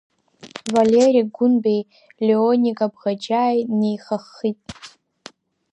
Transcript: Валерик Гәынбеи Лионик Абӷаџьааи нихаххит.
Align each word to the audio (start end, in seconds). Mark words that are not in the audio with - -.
Валерик 0.73 1.27
Гәынбеи 1.35 1.81
Лионик 2.27 2.79
Абӷаџьааи 2.85 3.59
нихаххит. 3.79 4.59